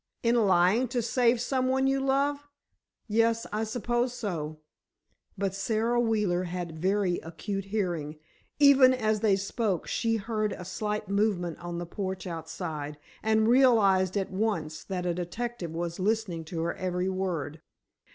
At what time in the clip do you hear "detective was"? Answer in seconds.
15.13-15.99